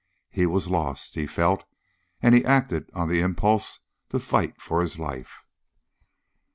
He 0.31 0.47
was 0.47 0.67
lost, 0.67 1.13
he 1.13 1.27
felt, 1.27 1.63
and 2.23 2.33
he 2.33 2.43
acted 2.43 2.89
on 2.91 3.07
the 3.07 3.19
impulse 3.21 3.81
to 4.09 4.19
fight 4.19 4.59
for 4.59 4.81
his 4.81 4.97
life. 4.97 5.43